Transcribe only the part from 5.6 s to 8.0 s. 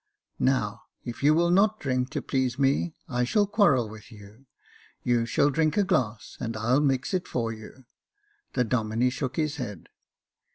a glass, and I'll mix it for you.